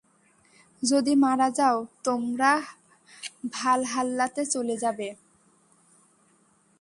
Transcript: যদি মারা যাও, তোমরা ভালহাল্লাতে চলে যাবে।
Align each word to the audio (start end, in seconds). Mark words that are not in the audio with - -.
যদি 0.83 1.13
মারা 1.15 1.49
যাও, 1.49 1.77
তোমরা 2.03 2.51
ভালহাল্লাতে 3.53 4.43
চলে 4.45 4.75
যাবে। 4.77 5.07